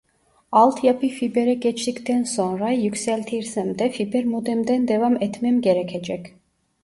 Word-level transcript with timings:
Alt 0.51 0.83
yapı 0.83 1.07
fibere 1.07 1.53
geçtikten 1.53 2.23
sonra 2.23 2.71
yükseltirsem 2.71 3.79
de 3.79 3.91
fiber 3.91 4.25
modemden 4.25 4.87
devam 4.87 5.23
etmem 5.23 5.61
gerekecek 5.61 6.33